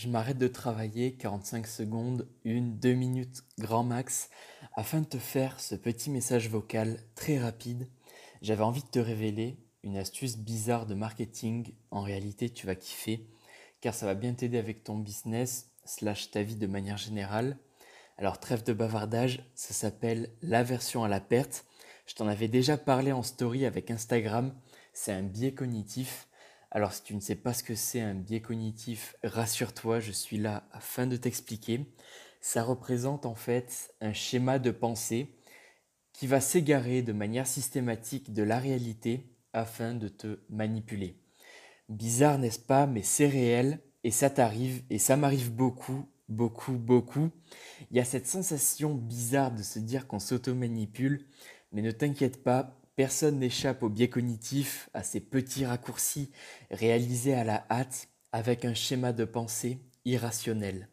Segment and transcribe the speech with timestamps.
[0.00, 4.30] je m'arrête de travailler 45 secondes, une, deux minutes grand max,
[4.74, 7.86] afin de te faire ce petit message vocal très rapide.
[8.40, 11.74] J'avais envie de te révéler une astuce bizarre de marketing.
[11.90, 13.28] En réalité, tu vas kiffer,
[13.82, 17.58] car ça va bien t'aider avec ton business, slash ta vie de manière générale.
[18.16, 21.66] Alors trêve de bavardage, ça s'appelle l'aversion à la perte.
[22.06, 24.54] Je t'en avais déjà parlé en story avec Instagram.
[24.94, 26.29] C'est un biais cognitif
[26.70, 30.38] alors si tu ne sais pas ce que c'est un biais cognitif, rassure-toi, je suis
[30.38, 31.86] là afin de t'expliquer.
[32.40, 35.36] Ça représente en fait un schéma de pensée
[36.12, 41.20] qui va s'égarer de manière systématique de la réalité afin de te manipuler.
[41.88, 47.30] Bizarre, n'est-ce pas Mais c'est réel et ça t'arrive et ça m'arrive beaucoup, beaucoup, beaucoup.
[47.90, 51.26] Il y a cette sensation bizarre de se dire qu'on s'auto-manipule,
[51.72, 56.30] mais ne t'inquiète pas, Personne n'échappe au biais cognitif, à ces petits raccourcis
[56.70, 60.86] réalisés à la hâte avec un schéma de pensée irrationnel.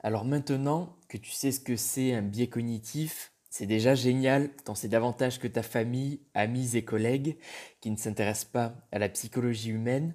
[0.00, 4.76] Alors maintenant que tu sais ce que c'est un biais cognitif, c'est déjà génial, tant
[4.76, 7.36] c'est davantage que ta famille, amis et collègues
[7.80, 10.14] qui ne s'intéressent pas à la psychologie humaine.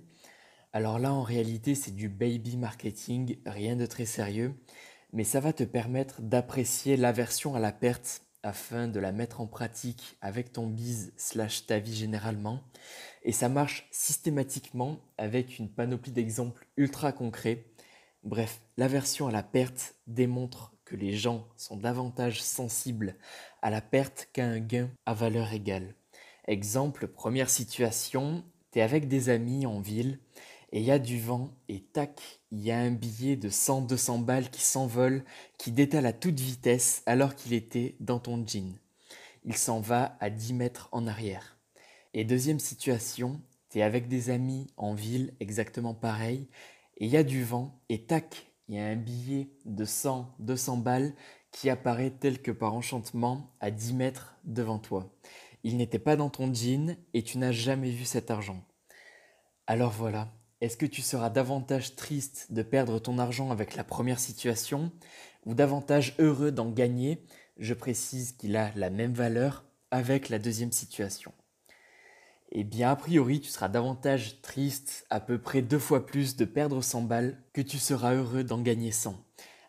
[0.71, 4.55] Alors là, en réalité, c'est du baby marketing, rien de très sérieux,
[5.11, 9.47] mais ça va te permettre d'apprécier l'aversion à la perte afin de la mettre en
[9.47, 12.61] pratique avec ton biz slash ta vie généralement.
[13.23, 17.65] Et ça marche systématiquement avec une panoplie d'exemples ultra concrets.
[18.23, 23.15] Bref, l'aversion à la perte démontre que les gens sont davantage sensibles
[23.63, 25.95] à la perte qu'à un gain à valeur égale.
[26.47, 30.19] Exemple, première situation, tu es avec des amis en ville
[30.71, 34.23] et il y a du vent et tac, il y a un billet de 100-200
[34.23, 35.23] balles qui s'envole,
[35.57, 38.77] qui détale à toute vitesse alors qu'il était dans ton jean.
[39.43, 41.57] Il s'en va à 10 mètres en arrière.
[42.13, 46.47] Et deuxième situation, tu es avec des amis en ville, exactement pareil,
[46.97, 50.81] et il y a du vent et tac, il y a un billet de 100-200
[50.81, 51.13] balles
[51.51, 55.13] qui apparaît tel que par enchantement à 10 mètres devant toi.
[55.63, 58.63] Il n'était pas dans ton jean et tu n'as jamais vu cet argent.
[59.67, 60.31] Alors voilà,
[60.61, 64.91] est-ce que tu seras davantage triste de perdre ton argent avec la première situation
[65.45, 67.23] ou davantage heureux d'en gagner?
[67.57, 71.33] Je précise qu'il a la même valeur avec la deuxième situation.
[72.51, 76.45] Eh bien, a priori, tu seras davantage triste, à peu près deux fois plus, de
[76.45, 79.15] perdre 100 balles que tu seras heureux d'en gagner 100.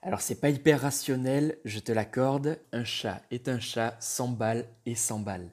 [0.03, 2.61] Alors, c'est pas hyper rationnel, je te l'accorde.
[2.73, 5.51] Un chat est un chat, 100 balles et 100 balles.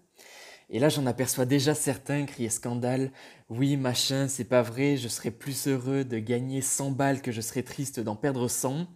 [0.70, 3.12] Et là, j'en aperçois déjà certains crier scandale.
[3.50, 7.42] Oui, machin, c'est pas vrai, je serais plus heureux de gagner 100 balles que je
[7.42, 8.88] serais triste d'en perdre 100.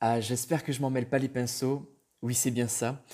[0.00, 1.94] Ah, j'espère que je m'en mêle pas les pinceaux.
[2.22, 3.04] Oui, c'est bien ça.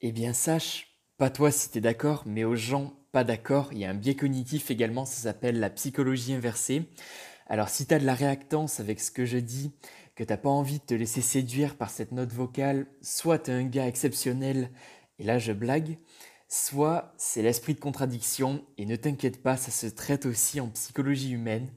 [0.00, 3.84] Eh bien, sache, pas toi si t'es d'accord, mais aux gens pas d'accord, il y
[3.84, 6.90] a un biais cognitif également, ça s'appelle la psychologie inversée.
[7.46, 9.72] Alors, si t'as de la réactance avec ce que je dis,
[10.16, 13.64] que t'as pas envie de te laisser séduire par cette note vocale, soit t'es un
[13.64, 14.70] gars exceptionnel,
[15.18, 15.98] et là je blague,
[16.54, 21.32] soit c'est l'esprit de contradiction, et ne t'inquiète pas, ça se traite aussi en psychologie
[21.32, 21.68] humaine.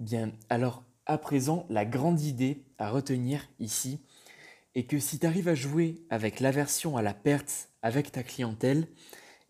[0.00, 4.00] Bien, alors à présent, la grande idée à retenir ici
[4.74, 8.88] est que si tu arrives à jouer avec l'aversion à la perte avec ta clientèle,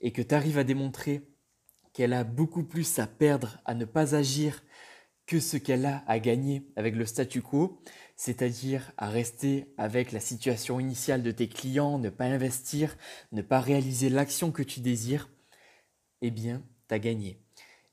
[0.01, 1.23] et que tu arrives à démontrer
[1.95, 4.63] qu'elle a beaucoup plus à perdre à ne pas agir
[5.41, 7.81] ce qu'elle a à gagner avec le statu quo,
[8.17, 12.97] c'est-à-dire à rester avec la situation initiale de tes clients, ne pas investir,
[13.33, 15.29] ne pas réaliser l'action que tu désires,
[16.21, 17.41] eh bien, tu as gagné.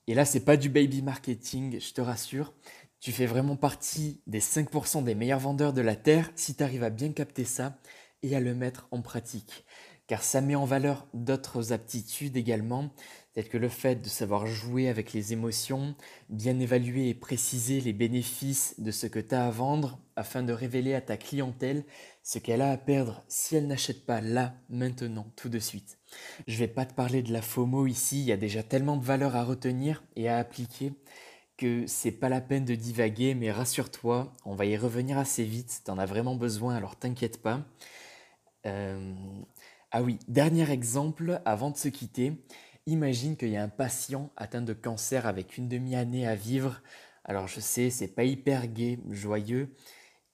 [0.06, 2.52] Et là, c'est pas du baby marketing, je te rassure.
[3.00, 6.84] Tu fais vraiment partie des 5% des meilleurs vendeurs de la Terre si tu arrives
[6.84, 7.78] à bien capter ça
[8.22, 9.64] et à le mettre en pratique.
[10.06, 12.90] Car ça met en valeur d'autres aptitudes également,
[13.32, 15.94] telles que le fait de savoir jouer avec les émotions,
[16.28, 20.52] bien évaluer et préciser les bénéfices de ce que tu as à vendre afin de
[20.52, 21.84] révéler à ta clientèle
[22.22, 25.98] ce qu'elle a à perdre si elle n'achète pas là, maintenant, tout de suite.
[26.48, 29.04] Je vais pas te parler de la FOMO ici, il y a déjà tellement de
[29.04, 30.92] valeurs à retenir et à appliquer
[31.56, 35.82] que c'est pas la peine de divaguer, mais rassure-toi, on va y revenir assez vite,
[35.84, 37.60] t'en as vraiment besoin, alors t'inquiète pas.
[38.66, 39.14] Euh,
[39.92, 42.32] ah oui, dernier exemple avant de se quitter.
[42.86, 46.82] Imagine qu'il y a un patient atteint de cancer avec une demi-année à vivre.
[47.24, 49.74] Alors je sais, c'est pas hyper gai, joyeux.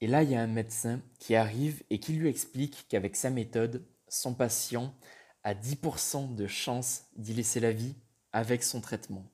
[0.00, 3.30] Et là, il y a un médecin qui arrive et qui lui explique qu'avec sa
[3.30, 4.94] méthode, son patient
[5.42, 7.96] a 10% de chance d'y laisser la vie
[8.32, 9.24] avec son traitement.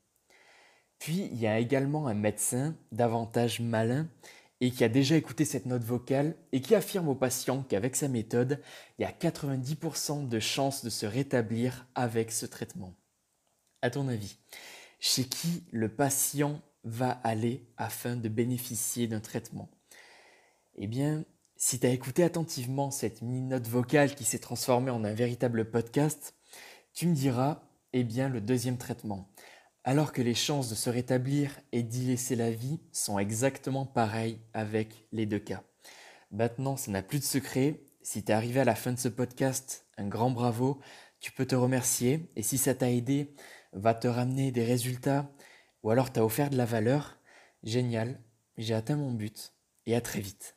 [0.99, 4.09] Puis, il y a également un médecin davantage malin
[4.61, 8.07] et qui a déjà écouté cette note vocale et qui affirme au patient qu'avec sa
[8.07, 8.63] méthode,
[8.99, 12.95] il y a 90% de chances de se rétablir avec ce traitement.
[13.85, 14.37] À ton avis,
[15.01, 19.69] chez qui le patient va aller afin de bénéficier d'un traitement?
[20.77, 21.25] Eh bien,
[21.57, 26.37] si tu as écouté attentivement cette mini-note vocale qui s'est transformée en un véritable podcast,
[26.95, 29.29] tu me diras, eh bien, le deuxième traitement.
[29.83, 34.39] Alors que les chances de se rétablir et d'y laisser la vie sont exactement pareilles
[34.55, 35.65] avec les deux cas.
[36.31, 37.83] Maintenant, ça n'a plus de secret.
[38.01, 40.81] Si tu es arrivé à la fin de ce podcast, un grand bravo.
[41.19, 43.35] Tu peux te remercier et si ça t'a aidé,
[43.73, 45.31] va te ramener des résultats
[45.83, 47.19] ou alors t'as offert de la valeur,
[47.63, 48.21] génial,
[48.57, 49.55] j'ai atteint mon but.
[49.87, 50.57] Et à très vite.